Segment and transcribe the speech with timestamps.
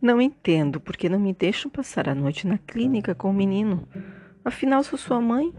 [0.00, 3.82] Não entendo por que não me deixam passar a noite na clínica com o menino.
[4.44, 5.52] Afinal, sou sua mãe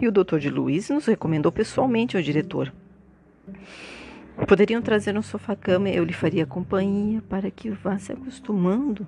[0.00, 2.72] e o doutor de Luiz nos recomendou pessoalmente ao diretor.
[4.48, 9.06] Poderiam trazer um sofá-cama e eu lhe faria companhia para que vá se acostumando.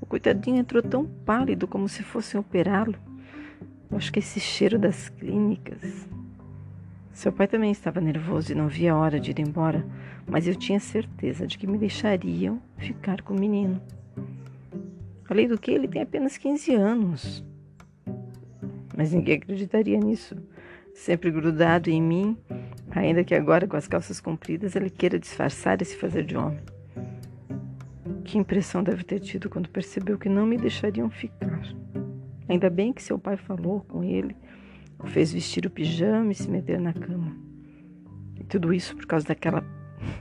[0.00, 2.96] O coitadinho entrou tão pálido como se fossem operá-lo.
[3.92, 6.08] Acho que esse cheiro das clínicas.
[7.12, 9.86] Seu pai também estava nervoso e não via a hora de ir embora,
[10.26, 13.80] mas eu tinha certeza de que me deixariam ficar com o menino.
[15.30, 17.44] Além do que, ele tem apenas 15 anos.
[18.96, 20.36] Mas ninguém acreditaria nisso.
[20.92, 22.36] Sempre grudado em mim,
[22.90, 26.58] ainda que agora com as calças compridas ele queira disfarçar e se fazer de homem.
[28.24, 31.62] Que impressão deve ter tido quando percebeu que não me deixariam ficar.
[32.48, 34.36] Ainda bem que seu pai falou com ele,
[34.98, 37.36] o fez vestir o pijama e se meter na cama.
[38.36, 39.64] E tudo isso por causa daquela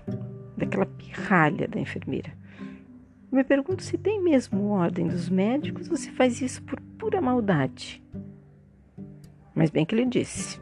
[0.55, 2.38] daquela pirralha da enfermeira.
[3.31, 7.21] Eu me pergunto se tem mesmo ordem dos médicos ou se faz isso por pura
[7.21, 8.01] maldade.
[9.53, 10.59] Mas bem que ele disse.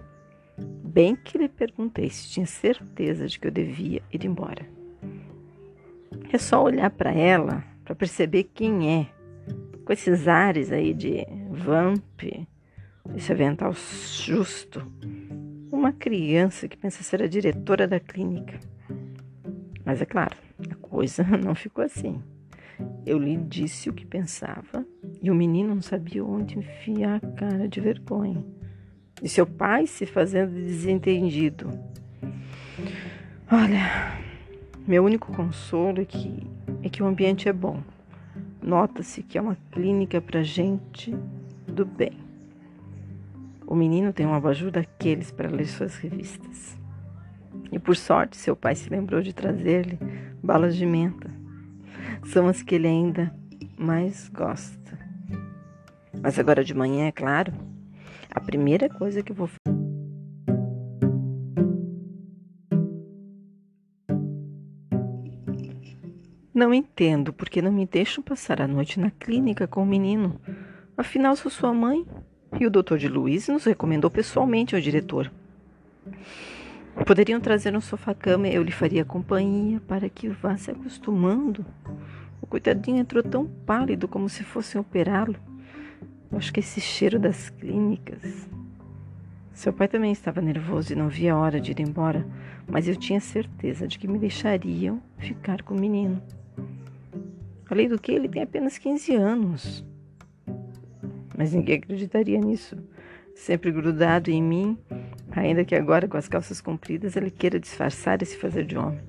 [0.83, 4.65] Bem que lhe perguntei se tinha certeza de que eu devia ir embora.
[6.31, 9.07] É só olhar para ela para perceber quem é,
[9.85, 12.21] com esses ares aí de vamp,
[13.15, 14.85] esse avental justo.
[15.71, 18.59] Uma criança que pensa ser a diretora da clínica.
[19.85, 20.35] Mas é claro,
[20.69, 22.21] a coisa não ficou assim.
[23.07, 24.85] Eu lhe disse o que pensava
[25.21, 28.43] e o menino não sabia onde enfiar a cara de vergonha.
[29.23, 31.69] E seu pai se fazendo desentendido.
[33.49, 34.19] Olha,
[34.85, 36.45] meu único consolo é que,
[36.83, 37.81] é que o ambiente é bom.
[38.61, 41.15] Nota-se que é uma clínica para gente
[41.65, 42.19] do bem.
[43.65, 46.77] O menino tem um abajur daqueles para ler suas revistas.
[47.71, 49.97] E por sorte, seu pai se lembrou de trazer-lhe
[50.43, 51.36] balas de menta
[52.25, 53.33] são as que ele ainda
[53.77, 54.97] mais gosta.
[56.21, 57.53] Mas agora de manhã, é claro,
[58.31, 59.49] a primeira coisa que vou
[66.57, 70.41] Não entendo por que não me deixam passar a noite na clínica com o menino.
[70.97, 72.03] Afinal, sou sua mãe
[72.59, 75.31] e o doutor de Luiz nos recomendou pessoalmente ao diretor.
[77.05, 81.65] Poderiam trazer um sofá-cama e eu lhe faria companhia para que vá se acostumando.
[82.41, 85.35] O coitadinho entrou tão pálido como se fossem operá-lo.
[86.31, 88.49] Acho que esse cheiro das clínicas.
[89.53, 92.27] Seu pai também estava nervoso e não via a hora de ir embora,
[92.67, 96.21] mas eu tinha certeza de que me deixariam ficar com o menino.
[97.69, 99.85] Além do que, ele tem apenas 15 anos.
[101.37, 102.77] Mas ninguém acreditaria nisso.
[103.35, 104.77] Sempre grudado em mim,
[105.39, 109.01] ainda que agora com as calças compridas ele queira disfarçar e se fazer de homem.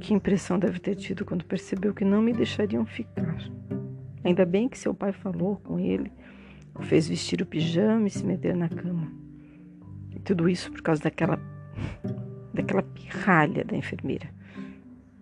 [0.00, 3.36] Que impressão deve ter tido quando percebeu que não me deixariam ficar.
[4.24, 6.10] Ainda bem que seu pai falou com ele,
[6.74, 9.12] o fez vestir o pijama e se meter na cama.
[10.10, 11.38] E tudo isso por causa daquela
[12.52, 14.28] daquela pirralha da enfermeira.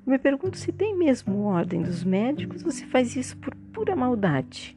[0.06, 3.94] Eu me pergunto se tem mesmo ordem dos médicos ou se faz isso por pura
[3.94, 4.76] maldade.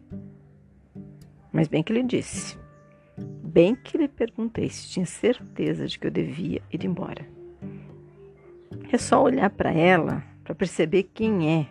[1.52, 2.63] Mas bem que ele disse.
[3.54, 7.24] Bem que lhe perguntei se tinha certeza de que eu devia ir embora.
[8.92, 11.68] É só olhar para ela para perceber quem é,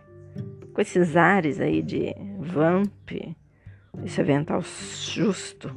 [0.72, 3.10] com esses ares aí de vamp,
[4.04, 5.74] esse avental justo.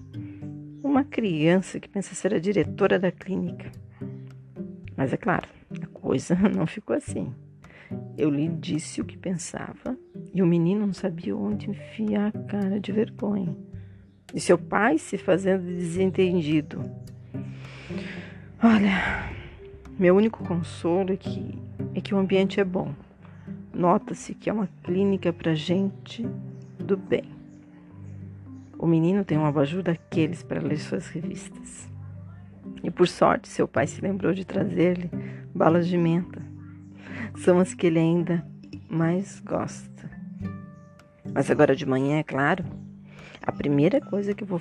[0.84, 3.72] Uma criança que pensa ser a diretora da clínica.
[4.96, 5.48] Mas é claro,
[5.82, 7.34] a coisa não ficou assim.
[8.16, 9.98] Eu lhe disse o que pensava
[10.32, 13.58] e o menino não sabia onde enfiar a cara de vergonha
[14.36, 16.84] e seu pai se fazendo desentendido.
[18.62, 19.32] Olha,
[19.98, 21.58] meu único consolo é que,
[21.96, 22.94] é que o ambiente é bom.
[23.74, 26.28] Nota-se que é uma clínica para gente
[26.78, 27.24] do bem.
[28.78, 31.90] O menino tem um abajur daqueles para ler suas revistas.
[32.84, 35.10] E por sorte, seu pai se lembrou de trazer-lhe
[35.54, 36.42] balas de menta.
[37.38, 38.46] São as que ele ainda
[38.90, 40.12] mais gosta.
[41.34, 42.64] Mas agora de manhã, é claro,
[43.46, 44.60] a primeira coisa que eu vou